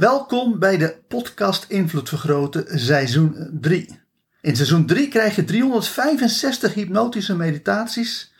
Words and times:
Welkom 0.00 0.58
bij 0.58 0.76
de 0.76 0.96
podcast 1.08 1.64
Invloed 1.68 2.08
Vergroten 2.08 2.78
seizoen 2.78 3.58
3. 3.60 4.00
In 4.40 4.56
seizoen 4.56 4.86
3 4.86 5.08
krijg 5.08 5.36
je 5.36 5.44
365 5.44 6.74
hypnotische 6.74 7.36
meditaties 7.36 8.34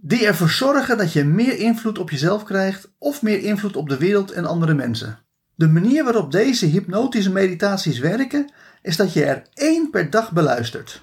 die 0.00 0.26
ervoor 0.26 0.48
zorgen 0.48 0.98
dat 0.98 1.12
je 1.12 1.24
meer 1.24 1.58
invloed 1.58 1.98
op 1.98 2.10
jezelf 2.10 2.44
krijgt 2.44 2.90
of 2.98 3.22
meer 3.22 3.42
invloed 3.42 3.76
op 3.76 3.88
de 3.88 3.96
wereld 3.96 4.30
en 4.30 4.44
andere 4.44 4.74
mensen. 4.74 5.18
De 5.54 5.68
manier 5.68 6.04
waarop 6.04 6.32
deze 6.32 6.66
hypnotische 6.66 7.32
meditaties 7.32 7.98
werken 7.98 8.52
is 8.82 8.96
dat 8.96 9.12
je 9.12 9.24
er 9.24 9.42
één 9.54 9.90
per 9.90 10.10
dag 10.10 10.32
beluistert. 10.32 11.02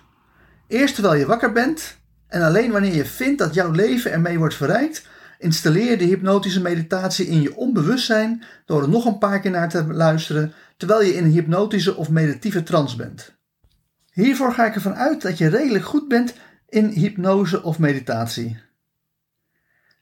Eerst 0.68 0.94
terwijl 0.94 1.20
je 1.20 1.26
wakker 1.26 1.52
bent 1.52 1.98
en 2.28 2.42
alleen 2.42 2.72
wanneer 2.72 2.96
je 2.96 3.06
vindt 3.06 3.40
dat 3.40 3.54
jouw 3.54 3.72
leven 3.72 4.12
ermee 4.12 4.38
wordt 4.38 4.56
verrijkt, 4.56 5.08
installeer 5.46 5.98
de 5.98 6.04
hypnotische 6.04 6.62
meditatie 6.62 7.28
in 7.28 7.42
je 7.42 7.56
onbewustzijn 7.56 8.44
door 8.66 8.82
er 8.82 8.90
nog 8.90 9.06
een 9.06 9.18
paar 9.18 9.40
keer 9.40 9.52
naar 9.52 9.70
te 9.70 9.86
luisteren 9.94 10.54
terwijl 10.78 11.02
je 11.02 11.16
in 11.16 11.24
een 11.24 11.32
hypnotische 11.32 11.96
of 11.96 12.10
meditieve 12.10 12.64
trance 12.64 12.96
bent. 12.96 13.36
Hiervoor 14.12 14.54
ga 14.54 14.66
ik 14.66 14.76
ervan 14.76 14.96
uit 14.96 15.22
dat 15.22 15.38
je 15.38 15.48
redelijk 15.48 15.86
goed 15.86 16.08
bent 16.08 16.34
in 16.70 16.88
hypnose 16.88 17.64
of 17.64 17.80
meditatie. 17.80 18.58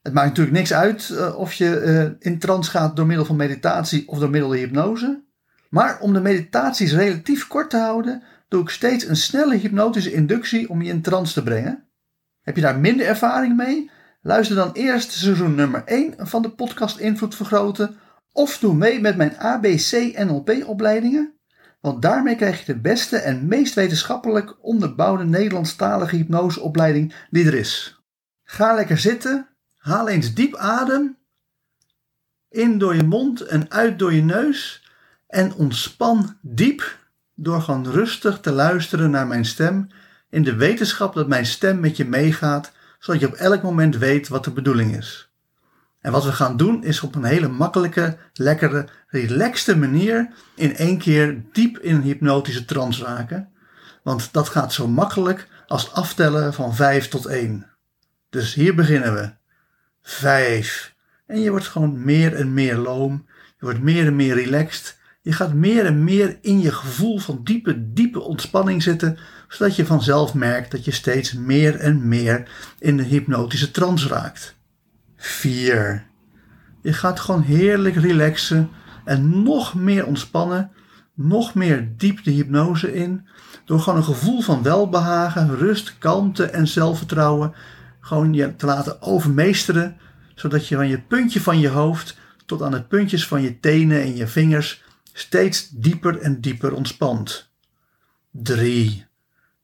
Het 0.01 0.13
maakt 0.13 0.27
natuurlijk 0.27 0.57
niks 0.57 0.73
uit 0.73 1.09
uh, 1.11 1.35
of 1.37 1.53
je 1.53 1.81
uh, 1.81 2.31
in 2.31 2.39
trance 2.39 2.71
gaat 2.71 2.95
door 2.95 3.05
middel 3.05 3.25
van 3.25 3.35
meditatie 3.35 4.07
of 4.07 4.19
door 4.19 4.29
middel 4.29 4.49
van 4.49 4.57
hypnose. 4.57 5.23
Maar 5.69 5.99
om 5.99 6.13
de 6.13 6.21
meditaties 6.21 6.93
relatief 6.93 7.47
kort 7.47 7.69
te 7.69 7.77
houden, 7.77 8.23
doe 8.47 8.61
ik 8.61 8.69
steeds 8.69 9.07
een 9.07 9.15
snelle 9.15 9.55
hypnotische 9.55 10.13
inductie 10.13 10.69
om 10.69 10.81
je 10.81 10.89
in 10.89 11.01
trance 11.01 11.33
te 11.33 11.43
brengen. 11.43 11.83
Heb 12.41 12.55
je 12.55 12.61
daar 12.61 12.79
minder 12.79 13.05
ervaring 13.05 13.55
mee? 13.55 13.91
Luister 14.25 14.55
dan 14.55 14.71
eerst 14.71 15.11
seizoen 15.11 15.55
nummer 15.55 15.83
1 15.85 16.13
van 16.17 16.41
de 16.41 16.49
podcast 16.49 16.97
Invloed 16.97 17.35
Vergroten 17.35 17.99
of 18.31 18.57
doe 18.57 18.73
mee 18.73 18.99
met 18.99 19.15
mijn 19.15 19.37
ABC 19.37 19.91
NLP 20.17 20.63
opleidingen, 20.65 21.33
want 21.81 22.01
daarmee 22.01 22.35
krijg 22.35 22.65
je 22.65 22.73
de 22.73 22.79
beste 22.79 23.17
en 23.17 23.47
meest 23.47 23.73
wetenschappelijk 23.73 24.55
onderbouwde 24.61 25.23
Nederlandstalige 25.23 26.15
hypnoseopleiding 26.15 27.13
die 27.29 27.45
er 27.45 27.53
is. 27.53 28.01
Ga 28.43 28.73
lekker 28.73 28.97
zitten, 28.97 29.47
haal 29.77 30.07
eens 30.07 30.33
diep 30.33 30.55
adem, 30.55 31.17
in 32.49 32.77
door 32.77 32.95
je 32.95 33.03
mond 33.03 33.41
en 33.41 33.71
uit 33.71 33.99
door 33.99 34.13
je 34.13 34.23
neus 34.23 34.89
en 35.27 35.53
ontspan 35.53 36.37
diep 36.41 36.97
door 37.35 37.61
gewoon 37.61 37.91
rustig 37.91 38.39
te 38.39 38.51
luisteren 38.51 39.11
naar 39.11 39.27
mijn 39.27 39.45
stem 39.45 39.87
in 40.29 40.43
de 40.43 40.55
wetenschap 40.55 41.13
dat 41.13 41.27
mijn 41.27 41.45
stem 41.45 41.79
met 41.79 41.97
je 41.97 42.05
meegaat, 42.05 42.71
zodat 43.03 43.21
je 43.21 43.27
op 43.27 43.33
elk 43.33 43.61
moment 43.61 43.97
weet 43.97 44.27
wat 44.27 44.43
de 44.43 44.51
bedoeling 44.51 44.97
is. 44.97 45.29
En 46.01 46.11
wat 46.11 46.23
we 46.23 46.31
gaan 46.31 46.57
doen 46.57 46.83
is 46.83 47.01
op 47.01 47.15
een 47.15 47.23
hele 47.23 47.47
makkelijke, 47.47 48.17
lekkere, 48.33 48.87
relaxte 49.07 49.77
manier 49.77 50.29
in 50.55 50.75
één 50.75 50.97
keer 50.97 51.43
diep 51.51 51.77
in 51.79 51.95
een 51.95 52.01
hypnotische 52.01 52.65
trance 52.65 53.03
raken. 53.03 53.49
Want 54.03 54.33
dat 54.33 54.49
gaat 54.49 54.73
zo 54.73 54.87
makkelijk 54.87 55.47
als 55.67 55.91
aftellen 55.91 56.53
van 56.53 56.75
5 56.75 57.07
tot 57.07 57.25
1. 57.25 57.65
Dus 58.29 58.53
hier 58.53 58.75
beginnen 58.75 59.13
we. 59.13 59.31
5. 60.01 60.95
En 61.25 61.39
je 61.39 61.49
wordt 61.49 61.67
gewoon 61.67 62.03
meer 62.03 62.35
en 62.35 62.53
meer 62.53 62.77
loom. 62.77 63.25
Je 63.59 63.65
wordt 63.65 63.81
meer 63.81 64.05
en 64.05 64.15
meer 64.15 64.35
relaxed. 64.35 64.97
Je 65.21 65.31
gaat 65.31 65.53
meer 65.53 65.85
en 65.85 66.03
meer 66.03 66.37
in 66.41 66.61
je 66.61 66.71
gevoel 66.71 67.19
van 67.19 67.43
diepe, 67.43 67.93
diepe 67.93 68.21
ontspanning 68.21 68.83
zitten, 68.83 69.17
zodat 69.47 69.75
je 69.75 69.85
vanzelf 69.85 70.33
merkt 70.33 70.71
dat 70.71 70.85
je 70.85 70.91
steeds 70.91 71.33
meer 71.33 71.75
en 71.75 72.07
meer 72.07 72.49
in 72.79 72.97
de 72.97 73.03
hypnotische 73.03 73.71
trance 73.71 74.07
raakt. 74.07 74.55
4. 75.15 76.05
Je 76.81 76.93
gaat 76.93 77.19
gewoon 77.19 77.41
heerlijk 77.41 77.95
relaxen 77.95 78.69
en 79.05 79.43
nog 79.43 79.73
meer 79.73 80.05
ontspannen, 80.05 80.71
nog 81.13 81.53
meer 81.53 81.91
diep 81.97 82.23
de 82.23 82.31
hypnose 82.31 82.93
in, 82.93 83.27
door 83.65 83.79
gewoon 83.79 83.99
een 83.99 84.05
gevoel 84.05 84.41
van 84.41 84.63
welbehagen, 84.63 85.57
rust, 85.57 85.97
kalmte 85.97 86.45
en 86.45 86.67
zelfvertrouwen 86.67 87.53
gewoon 87.99 88.33
je 88.33 88.55
te 88.55 88.65
laten 88.65 89.01
overmeesteren, 89.01 89.97
zodat 90.35 90.67
je 90.67 90.75
van 90.75 90.87
je 90.87 91.01
puntje 91.01 91.41
van 91.41 91.59
je 91.59 91.69
hoofd 91.69 92.17
tot 92.45 92.61
aan 92.61 92.71
de 92.71 92.83
puntjes 92.83 93.27
van 93.27 93.41
je 93.41 93.59
tenen 93.59 94.01
en 94.01 94.15
je 94.15 94.27
vingers 94.27 94.83
steeds 95.13 95.69
dieper 95.69 96.17
en 96.17 96.41
dieper 96.41 96.73
ontspant. 96.73 97.51
3. 98.31 99.05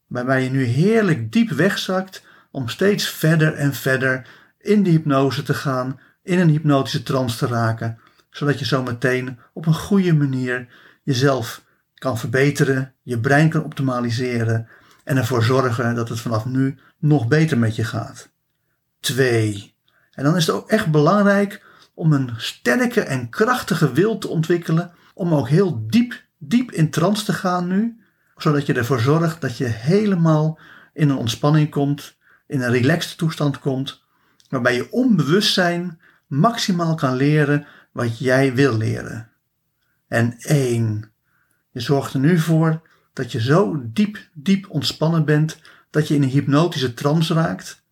Waarbij 0.09 0.43
je 0.43 0.49
nu 0.49 0.63
heerlijk 0.63 1.31
diep 1.31 1.49
wegzakt 1.49 2.23
om 2.51 2.67
steeds 2.67 3.09
verder 3.09 3.53
en 3.53 3.73
verder 3.73 4.27
in 4.59 4.83
de 4.83 4.89
hypnose 4.89 5.43
te 5.43 5.53
gaan, 5.53 5.99
in 6.23 6.39
een 6.39 6.49
hypnotische 6.49 7.03
trance 7.03 7.37
te 7.37 7.47
raken, 7.47 7.99
zodat 8.29 8.59
je 8.59 8.65
zo 8.65 8.83
meteen 8.83 9.39
op 9.53 9.65
een 9.65 9.73
goede 9.73 10.13
manier 10.13 10.67
jezelf 11.03 11.63
kan 11.93 12.17
verbeteren, 12.17 12.93
je 13.01 13.19
brein 13.19 13.49
kan 13.49 13.63
optimaliseren 13.63 14.67
en 15.03 15.17
ervoor 15.17 15.43
zorgen 15.43 15.95
dat 15.95 16.09
het 16.09 16.19
vanaf 16.19 16.45
nu 16.45 16.77
nog 16.97 17.27
beter 17.27 17.57
met 17.57 17.75
je 17.75 17.83
gaat. 17.83 18.29
2. 18.99 19.73
En 20.11 20.23
dan 20.23 20.35
is 20.35 20.47
het 20.47 20.55
ook 20.55 20.69
echt 20.69 20.91
belangrijk 20.91 21.65
om 21.93 22.13
een 22.13 22.33
sterke 22.37 23.01
en 23.01 23.29
krachtige 23.29 23.93
wil 23.93 24.17
te 24.17 24.27
ontwikkelen 24.27 24.91
om 25.13 25.33
ook 25.33 25.49
heel 25.49 25.83
diep, 25.87 26.23
diep 26.37 26.71
in 26.71 26.89
trance 26.89 27.25
te 27.25 27.33
gaan 27.33 27.67
nu, 27.67 27.99
zodat 28.41 28.65
je 28.65 28.73
ervoor 28.73 28.99
zorgt 28.99 29.41
dat 29.41 29.57
je 29.57 29.65
helemaal 29.65 30.59
in 30.93 31.09
een 31.09 31.17
ontspanning 31.17 31.69
komt, 31.69 32.17
in 32.47 32.61
een 32.61 32.71
relaxed 32.71 33.17
toestand 33.17 33.59
komt, 33.59 34.03
waarbij 34.49 34.75
je 34.75 34.91
onbewustzijn 34.91 35.99
maximaal 36.27 36.95
kan 36.95 37.15
leren 37.15 37.67
wat 37.91 38.19
jij 38.19 38.53
wil 38.53 38.77
leren. 38.77 39.29
En 40.07 40.35
één, 40.39 41.11
je 41.71 41.79
zorgt 41.79 42.13
er 42.13 42.19
nu 42.19 42.39
voor 42.39 42.81
dat 43.13 43.31
je 43.31 43.41
zo 43.41 43.81
diep, 43.83 44.19
diep 44.33 44.69
ontspannen 44.69 45.25
bent 45.25 45.59
dat 45.89 46.07
je 46.07 46.15
in 46.15 46.23
een 46.23 46.29
hypnotische 46.29 46.93
trance 46.93 47.33
raakt. 47.33 47.83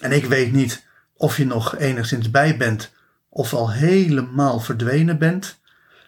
En 0.00 0.12
ik 0.12 0.24
weet 0.24 0.52
niet 0.52 0.86
of 1.14 1.36
je 1.36 1.46
nog 1.46 1.76
enigszins 1.76 2.30
bij 2.30 2.56
bent 2.56 2.92
of 3.28 3.54
al 3.54 3.70
helemaal 3.70 4.60
verdwenen 4.60 5.18
bent. 5.18 5.60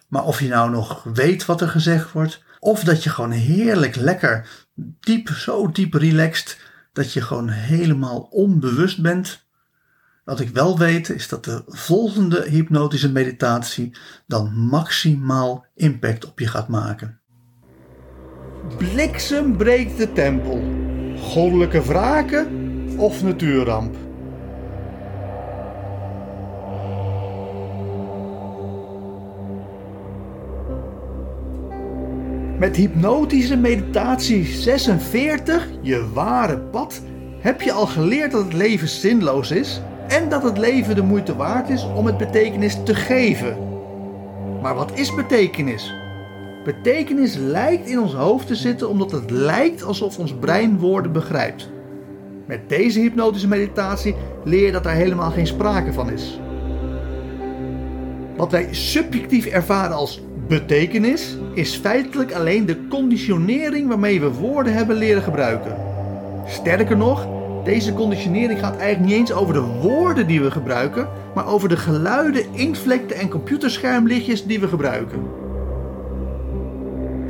Maar 0.08 0.24
of 0.24 0.40
je 0.40 0.48
nou 0.48 0.70
nog 0.70 1.02
weet 1.02 1.44
wat 1.44 1.60
er 1.60 1.68
gezegd 1.68 2.12
wordt, 2.12 2.43
of 2.64 2.84
dat 2.84 3.02
je 3.02 3.10
gewoon 3.10 3.30
heerlijk 3.30 3.96
lekker 3.96 4.48
diep, 5.00 5.28
zo 5.28 5.70
diep 5.70 5.94
relaxed, 5.94 6.58
dat 6.92 7.12
je 7.12 7.20
gewoon 7.20 7.48
helemaal 7.48 8.20
onbewust 8.20 9.02
bent. 9.02 9.46
Wat 10.24 10.40
ik 10.40 10.48
wel 10.48 10.78
weet 10.78 11.08
is 11.08 11.28
dat 11.28 11.44
de 11.44 11.62
volgende 11.66 12.44
hypnotische 12.48 13.12
meditatie 13.12 13.96
dan 14.26 14.52
maximaal 14.54 15.66
impact 15.74 16.26
op 16.26 16.38
je 16.38 16.46
gaat 16.46 16.68
maken. 16.68 17.20
Bliksem 18.78 19.56
breekt 19.56 19.96
de 19.96 20.12
tempel. 20.12 20.62
Goddelijke 21.18 21.82
wraken 21.82 22.46
of 22.98 23.22
natuurramp. 23.22 24.03
Met 32.58 32.76
hypnotische 32.76 33.56
meditatie 33.56 34.44
46, 34.44 35.68
je 35.80 36.08
ware 36.12 36.58
pad, 36.58 37.00
heb 37.38 37.60
je 37.60 37.72
al 37.72 37.86
geleerd 37.86 38.32
dat 38.32 38.44
het 38.44 38.52
leven 38.52 38.88
zinloos 38.88 39.50
is 39.50 39.80
en 40.08 40.28
dat 40.28 40.42
het 40.42 40.58
leven 40.58 40.94
de 40.94 41.02
moeite 41.02 41.36
waard 41.36 41.68
is 41.68 41.86
om 41.94 42.06
het 42.06 42.16
betekenis 42.16 42.78
te 42.84 42.94
geven. 42.94 43.56
Maar 44.62 44.74
wat 44.74 44.98
is 44.98 45.14
betekenis? 45.14 45.94
Betekenis 46.64 47.36
lijkt 47.36 47.88
in 47.88 48.00
ons 48.00 48.14
hoofd 48.14 48.46
te 48.46 48.54
zitten 48.54 48.88
omdat 48.88 49.10
het 49.10 49.30
lijkt 49.30 49.82
alsof 49.82 50.18
ons 50.18 50.34
brein 50.34 50.78
woorden 50.78 51.12
begrijpt. 51.12 51.70
Met 52.46 52.68
deze 52.68 53.00
hypnotische 53.00 53.48
meditatie 53.48 54.14
leer 54.44 54.66
je 54.66 54.72
dat 54.72 54.84
daar 54.84 54.94
helemaal 54.94 55.30
geen 55.30 55.46
sprake 55.46 55.92
van 55.92 56.10
is. 56.10 56.40
Wat 58.36 58.50
wij 58.50 58.68
subjectief 58.70 59.46
ervaren 59.46 59.96
als 59.96 60.22
betekenis 60.48 61.36
is 61.54 61.76
feitelijk 61.76 62.32
alleen 62.32 62.66
de 62.66 62.88
conditionering 62.88 63.88
waarmee 63.88 64.20
we 64.20 64.30
woorden 64.32 64.72
hebben 64.72 64.96
leren 64.96 65.22
gebruiken. 65.22 65.76
Sterker 66.46 66.96
nog, 66.96 67.26
deze 67.64 67.92
conditionering 67.92 68.58
gaat 68.58 68.76
eigenlijk 68.76 69.10
niet 69.10 69.20
eens 69.20 69.32
over 69.32 69.54
de 69.54 69.60
woorden 69.60 70.26
die 70.26 70.40
we 70.40 70.50
gebruiken, 70.50 71.08
maar 71.34 71.46
over 71.46 71.68
de 71.68 71.76
geluiden, 71.76 72.46
inktvlekken 72.52 73.16
en 73.16 73.28
computerschermlichtjes 73.28 74.46
die 74.46 74.60
we 74.60 74.68
gebruiken. 74.68 75.22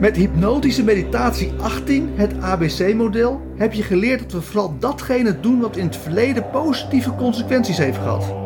Met 0.01 0.17
hypnotische 0.17 0.85
meditatie 0.85 1.53
18, 1.61 2.11
het 2.15 2.41
ABC-model, 2.41 3.41
heb 3.57 3.73
je 3.73 3.83
geleerd 3.83 4.21
dat 4.21 4.33
we 4.33 4.41
vooral 4.41 4.75
datgene 4.79 5.41
doen 5.41 5.61
wat 5.61 5.77
in 5.77 5.87
het 5.87 5.97
verleden 5.97 6.51
positieve 6.51 7.15
consequenties 7.15 7.79
heeft 7.79 7.97
gehad. 7.97 8.44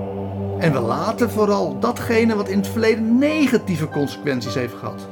En 0.58 0.72
we 0.72 0.80
laten 0.80 1.30
vooral 1.30 1.78
datgene 1.78 2.36
wat 2.36 2.48
in 2.48 2.58
het 2.58 2.68
verleden 2.68 3.18
negatieve 3.18 3.88
consequenties 3.88 4.54
heeft 4.54 4.74
gehad. 4.74 5.06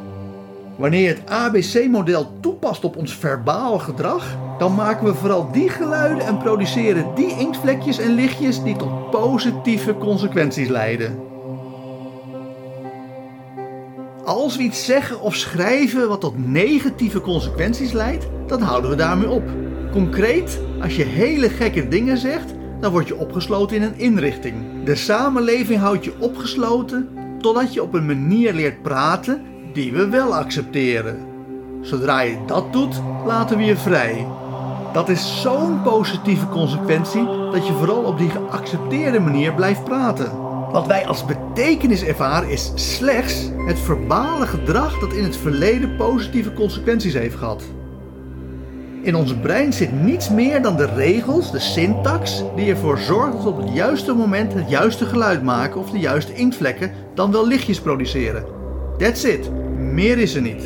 Wanneer 0.77 1.01
je 1.01 1.09
het 1.09 1.31
ABC-model 1.31 2.33
toepast 2.41 2.85
op 2.85 2.97
ons 2.97 3.15
verbaal 3.15 3.79
gedrag, 3.79 4.37
dan 4.59 4.75
maken 4.75 5.07
we 5.07 5.15
vooral 5.15 5.53
die 5.53 5.69
geluiden 5.69 6.27
en 6.27 6.39
produceren 6.39 7.15
die 7.15 7.39
inktvlekjes 7.39 7.99
en 7.99 8.15
lichtjes 8.15 8.63
die 8.63 8.77
tot 8.77 9.11
positieve 9.11 9.97
consequenties 9.99 10.69
leiden. 10.69 11.19
Als 14.25 14.57
we 14.57 14.63
iets 14.63 14.85
zeggen 14.85 15.21
of 15.21 15.35
schrijven 15.35 16.09
wat 16.09 16.21
tot 16.21 16.47
negatieve 16.47 17.21
consequenties 17.21 17.93
leidt, 17.93 18.27
dan 18.47 18.63
houden 18.63 18.91
we 18.91 18.97
daarmee 18.97 19.31
op. 19.31 19.45
Concreet, 19.93 20.61
als 20.83 20.97
je 20.97 21.05
hele 21.05 21.49
gekke 21.49 21.89
dingen 21.89 22.19
zegt, 22.19 22.55
dan 22.81 22.93
word 22.93 23.09
je 23.09 23.17
opgesloten 23.17 23.77
in 23.77 23.83
een 23.83 23.99
inrichting. 23.99 24.55
De 24.85 24.95
samenleving 24.95 25.81
houdt 25.81 26.05
je 26.05 26.13
opgesloten 26.19 27.09
totdat 27.39 27.75
je 27.75 27.83
op 27.83 27.95
een 27.95 28.07
manier 28.07 28.53
leert 28.53 28.83
praten 28.83 29.43
die 29.73 29.93
we 29.93 30.09
wel 30.09 30.35
accepteren. 30.35 31.19
Zodra 31.81 32.21
je 32.21 32.37
dat 32.47 32.73
doet, 32.73 33.03
laten 33.27 33.57
we 33.57 33.65
je 33.65 33.77
vrij. 33.77 34.27
Dat 34.93 35.09
is 35.09 35.41
zo'n 35.43 35.83
positieve 35.83 36.49
consequentie 36.49 37.25
dat 37.53 37.67
je 37.67 37.73
vooral 37.73 38.03
op 38.03 38.19
die 38.19 38.31
geaccepteerde 38.31 39.21
manier 39.21 39.53
blijft 39.53 39.85
praten. 39.85 40.45
Wat 40.73 40.87
wij 40.87 41.07
als 41.07 41.25
betekenis 41.25 42.03
ervaren 42.03 42.51
is 42.51 42.73
slechts 42.75 43.51
het 43.67 43.79
verbale 43.79 44.47
gedrag 44.47 44.99
dat 44.99 45.13
in 45.13 45.25
het 45.25 45.37
verleden 45.37 45.97
positieve 45.97 46.53
consequenties 46.53 47.15
heeft 47.15 47.37
gehad. 47.37 47.63
In 49.07 49.15
ons 49.15 49.35
brein 49.35 49.73
zit 49.73 49.93
niets 50.03 50.31
meer 50.31 50.63
dan 50.63 50.77
de 50.77 50.87
regels, 50.87 51.51
de 51.53 51.59
syntax, 51.59 52.43
die 52.57 52.71
ervoor 52.71 52.99
zorgt 52.99 53.33
dat 53.33 53.43
we 53.43 53.49
op 53.49 53.59
het 53.59 53.75
juiste 53.75 54.13
moment 54.13 54.53
het 54.53 54.71
juiste 54.71 55.05
geluid 55.05 55.43
maken 55.43 55.81
of 55.81 55.91
de 55.91 55.99
juiste 55.99 56.35
inktvlekken 56.35 56.91
dan 57.15 57.33
wel 57.33 57.47
lichtjes 57.47 57.81
produceren. 57.81 58.45
That's 58.99 59.25
it. 59.25 59.51
Meer 59.77 60.19
is 60.19 60.35
er 60.35 60.43
niet. 60.43 60.63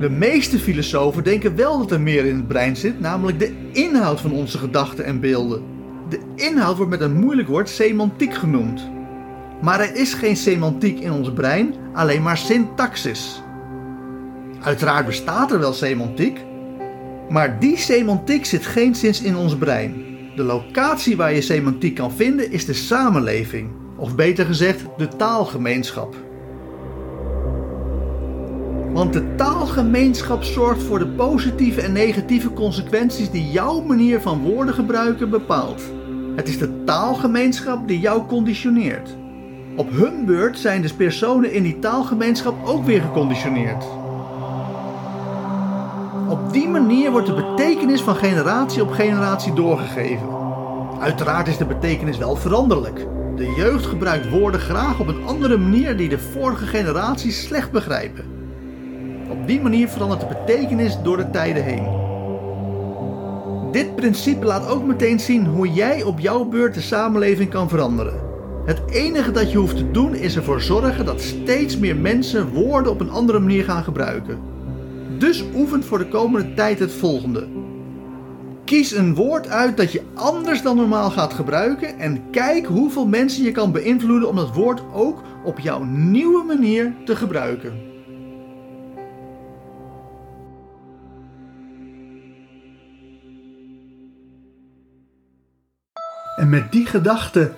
De 0.00 0.10
meeste 0.10 0.58
filosofen 0.58 1.24
denken 1.24 1.56
wel 1.56 1.78
dat 1.78 1.90
er 1.90 2.00
meer 2.00 2.24
in 2.24 2.36
het 2.36 2.48
brein 2.48 2.76
zit, 2.76 3.00
namelijk 3.00 3.38
de 3.38 3.52
inhoud 3.72 4.20
van 4.20 4.32
onze 4.32 4.58
gedachten 4.58 5.04
en 5.04 5.20
beelden. 5.20 5.62
De 6.08 6.20
inhoud 6.34 6.76
wordt 6.76 6.90
met 6.90 7.00
een 7.00 7.20
moeilijk 7.20 7.48
woord 7.48 7.68
semantiek 7.68 8.34
genoemd. 8.34 8.88
Maar 9.60 9.80
er 9.80 9.96
is 9.96 10.14
geen 10.14 10.36
semantiek 10.36 10.98
in 10.98 11.12
ons 11.12 11.32
brein, 11.32 11.74
alleen 11.92 12.22
maar 12.22 12.38
syntaxis. 12.38 13.42
Uiteraard 14.62 15.06
bestaat 15.06 15.52
er 15.52 15.58
wel 15.58 15.72
semantiek, 15.72 16.46
maar 17.28 17.58
die 17.60 17.76
semantiek 17.76 18.44
zit 18.44 18.66
geen 18.66 18.94
sinds 18.94 19.22
in 19.22 19.36
ons 19.36 19.56
brein. 19.56 20.06
De 20.36 20.42
locatie 20.42 21.16
waar 21.16 21.34
je 21.34 21.40
semantiek 21.40 21.94
kan 21.94 22.12
vinden 22.12 22.52
is 22.52 22.64
de 22.64 22.72
samenleving, 22.72 23.70
of 23.96 24.14
beter 24.14 24.46
gezegd 24.46 24.84
de 24.96 25.08
taalgemeenschap. 25.08 26.14
Want 28.92 29.12
de 29.12 29.34
taalgemeenschap 29.34 30.42
zorgt 30.42 30.82
voor 30.82 30.98
de 30.98 31.08
positieve 31.08 31.80
en 31.80 31.92
negatieve 31.92 32.52
consequenties 32.52 33.30
die 33.30 33.50
jouw 33.50 33.80
manier 33.80 34.20
van 34.20 34.40
woorden 34.40 34.74
gebruiken 34.74 35.30
bepaalt. 35.30 35.82
Het 36.36 36.48
is 36.48 36.58
de 36.58 36.84
taalgemeenschap 36.84 37.88
die 37.88 38.00
jou 38.00 38.26
conditioneert. 38.26 39.16
Op 39.76 39.90
hun 39.90 40.24
beurt 40.24 40.58
zijn 40.58 40.82
de 40.82 40.94
personen 40.94 41.52
in 41.52 41.62
die 41.62 41.78
taalgemeenschap 41.78 42.66
ook 42.66 42.84
weer 42.84 43.00
geconditioneerd. 43.00 43.84
Op 46.48 46.54
die 46.54 46.68
manier 46.68 47.10
wordt 47.10 47.26
de 47.26 47.34
betekenis 47.34 48.02
van 48.02 48.16
generatie 48.16 48.82
op 48.82 48.90
generatie 48.90 49.52
doorgegeven. 49.52 50.28
Uiteraard 51.00 51.48
is 51.48 51.56
de 51.56 51.64
betekenis 51.64 52.18
wel 52.18 52.36
veranderlijk. 52.36 53.06
De 53.36 53.52
jeugd 53.56 53.86
gebruikt 53.86 54.30
woorden 54.30 54.60
graag 54.60 55.00
op 55.00 55.06
een 55.06 55.26
andere 55.26 55.56
manier 55.56 55.96
die 55.96 56.08
de 56.08 56.18
vorige 56.18 56.66
generaties 56.66 57.42
slecht 57.42 57.70
begrijpen. 57.70 58.24
Op 59.30 59.46
die 59.46 59.60
manier 59.60 59.88
verandert 59.88 60.20
de 60.20 60.26
betekenis 60.26 60.98
door 61.02 61.16
de 61.16 61.30
tijden 61.30 61.64
heen. 61.64 61.86
Dit 63.72 63.96
principe 63.96 64.46
laat 64.46 64.68
ook 64.68 64.84
meteen 64.84 65.20
zien 65.20 65.46
hoe 65.46 65.72
jij 65.72 66.02
op 66.02 66.18
jouw 66.20 66.44
beurt 66.44 66.74
de 66.74 66.80
samenleving 66.80 67.50
kan 67.50 67.68
veranderen. 67.68 68.20
Het 68.64 68.82
enige 68.90 69.30
dat 69.30 69.52
je 69.52 69.58
hoeft 69.58 69.76
te 69.76 69.90
doen 69.90 70.14
is 70.14 70.36
ervoor 70.36 70.60
zorgen 70.60 71.04
dat 71.04 71.20
steeds 71.20 71.78
meer 71.78 71.96
mensen 71.96 72.52
woorden 72.52 72.92
op 72.92 73.00
een 73.00 73.10
andere 73.10 73.38
manier 73.38 73.64
gaan 73.64 73.84
gebruiken. 73.84 74.56
Dus 75.18 75.44
oefen 75.54 75.84
voor 75.84 75.98
de 75.98 76.08
komende 76.08 76.54
tijd 76.54 76.78
het 76.78 76.92
volgende. 76.92 77.48
Kies 78.64 78.92
een 78.92 79.14
woord 79.14 79.48
uit 79.48 79.76
dat 79.76 79.92
je 79.92 80.02
anders 80.14 80.62
dan 80.62 80.76
normaal 80.76 81.10
gaat 81.10 81.32
gebruiken 81.32 81.98
en 81.98 82.30
kijk 82.30 82.66
hoeveel 82.66 83.06
mensen 83.06 83.44
je 83.44 83.52
kan 83.52 83.72
beïnvloeden 83.72 84.28
om 84.28 84.36
dat 84.36 84.54
woord 84.54 84.82
ook 84.92 85.22
op 85.44 85.58
jouw 85.58 85.82
nieuwe 85.84 86.44
manier 86.44 86.94
te 87.04 87.16
gebruiken. 87.16 87.86
En 96.36 96.48
met 96.48 96.72
die 96.72 96.86
gedachte 96.86 97.52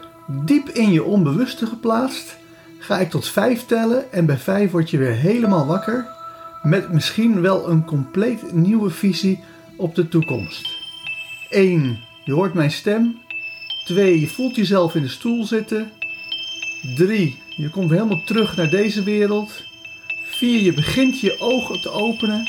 diep 0.44 0.68
in 0.68 0.92
je 0.92 1.04
onbewuste 1.04 1.66
geplaatst, 1.66 2.36
ga 2.78 2.98
ik 2.98 3.10
tot 3.10 3.28
vijf 3.28 3.66
tellen 3.66 4.12
en 4.12 4.26
bij 4.26 4.38
vijf 4.38 4.70
word 4.70 4.90
je 4.90 4.98
weer 4.98 5.14
helemaal 5.14 5.66
wakker 5.66 6.18
met 6.62 6.92
misschien 6.92 7.40
wel 7.40 7.70
een 7.70 7.84
compleet 7.84 8.52
nieuwe 8.52 8.90
visie 8.90 9.44
op 9.76 9.94
de 9.94 10.08
toekomst. 10.08 10.78
1. 11.50 11.98
Je 12.24 12.32
hoort 12.32 12.54
mijn 12.54 12.70
stem. 12.70 13.18
2. 13.84 14.20
Je 14.20 14.28
voelt 14.28 14.56
jezelf 14.56 14.94
in 14.94 15.02
de 15.02 15.08
stoel 15.08 15.44
zitten. 15.44 15.90
3. 16.96 17.38
Je 17.56 17.70
komt 17.70 17.90
helemaal 17.90 18.24
terug 18.24 18.56
naar 18.56 18.70
deze 18.70 19.02
wereld. 19.02 19.64
4. 20.24 20.60
Je 20.60 20.74
begint 20.74 21.20
je 21.20 21.36
ogen 21.40 21.80
te 21.80 21.90
openen. 21.90 22.48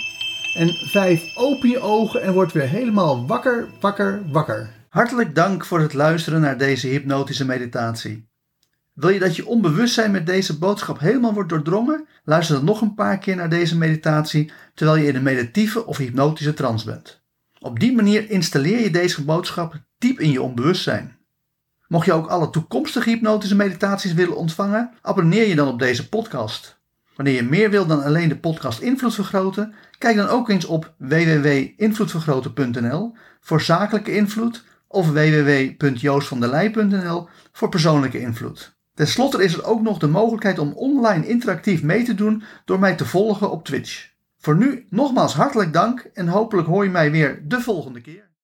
En 0.54 0.74
5. 0.74 1.36
Open 1.36 1.70
je 1.70 1.80
ogen 1.80 2.22
en 2.22 2.34
word 2.34 2.52
weer 2.52 2.70
helemaal 2.70 3.26
wakker, 3.26 3.68
wakker, 3.80 4.22
wakker. 4.32 4.70
Hartelijk 4.90 5.36
dank 5.36 5.66
voor 5.66 5.80
het 5.80 5.94
luisteren 5.94 6.42
naar 6.42 6.58
deze 6.58 6.88
hypnotische 6.88 7.46
meditatie. 7.46 8.31
Wil 9.02 9.10
je 9.10 9.20
dat 9.20 9.36
je 9.36 9.46
onbewustzijn 9.46 10.12
met 10.12 10.26
deze 10.26 10.58
boodschap 10.58 11.00
helemaal 11.00 11.34
wordt 11.34 11.50
doordrongen? 11.50 12.08
Luister 12.24 12.56
dan 12.56 12.66
nog 12.66 12.82
een 12.82 12.94
paar 12.94 13.18
keer 13.18 13.36
naar 13.36 13.50
deze 13.50 13.78
meditatie 13.78 14.52
terwijl 14.74 14.98
je 14.98 15.08
in 15.08 15.16
een 15.16 15.24
meditieve 15.24 15.86
of 15.86 15.98
hypnotische 15.98 16.54
trance 16.54 16.86
bent. 16.86 17.22
Op 17.60 17.80
die 17.80 17.96
manier 17.96 18.30
installeer 18.30 18.80
je 18.80 18.92
deze 18.92 19.24
boodschap 19.24 19.82
diep 19.98 20.20
in 20.20 20.32
je 20.32 20.42
onbewustzijn. 20.42 21.18
Mocht 21.88 22.06
je 22.06 22.14
ook 22.14 22.28
alle 22.28 22.50
toekomstige 22.50 23.10
hypnotische 23.10 23.56
meditaties 23.56 24.14
willen 24.14 24.36
ontvangen, 24.36 24.92
abonneer 25.02 25.48
je 25.48 25.56
dan 25.56 25.68
op 25.68 25.80
deze 25.80 26.10
podcast. 26.10 26.80
Wanneer 27.16 27.36
je 27.36 27.44
meer 27.44 27.70
wilt 27.70 27.88
dan 27.88 28.04
alleen 28.04 28.30
de 28.30 28.38
podcast 28.38 28.80
Invloed 28.80 29.14
Vergroten, 29.14 29.74
kijk 29.98 30.16
dan 30.16 30.28
ook 30.28 30.50
eens 30.50 30.66
op 30.66 30.94
www.invloedvergroten.nl 30.98 33.16
voor 33.40 33.62
zakelijke 33.62 34.16
invloed 34.16 34.64
of 34.88 35.12
www.joostvandelij.nl 35.12 37.28
voor 37.52 37.70
persoonlijke 37.70 38.20
invloed. 38.20 38.80
Ten 38.94 39.08
slotte 39.08 39.44
is 39.44 39.54
er 39.54 39.66
ook 39.66 39.82
nog 39.82 39.98
de 39.98 40.08
mogelijkheid 40.08 40.60
om 40.60 40.74
online 40.74 41.28
interactief 41.28 41.84
mee 41.84 42.04
te 42.04 42.14
doen 42.14 42.44
door 42.66 42.80
mij 42.80 42.96
te 42.96 43.06
volgen 43.06 43.52
op 43.52 43.66
Twitch. 43.66 44.10
Voor 44.38 44.56
nu 44.56 44.88
nogmaals 44.90 45.34
hartelijk 45.34 45.74
dank 45.74 46.00
en 46.14 46.28
hopelijk 46.28 46.68
hoor 46.68 46.84
je 46.84 46.90
mij 46.90 47.12
weer 47.12 47.48
de 47.48 47.62
volgende 47.62 48.02
keer. 48.02 48.31